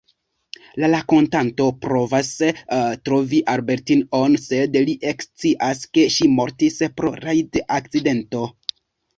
[0.83, 8.43] La rakontanto provas retrovi Albertine-on, sed li ekscias ke ŝi mortis pro rajd-akcidento.